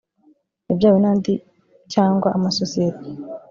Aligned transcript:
yabyawe 0.67 0.97
n 1.01 1.07
andi 1.11 1.33
cyangwa 1.93 2.27
amasosiyeti 2.37 3.09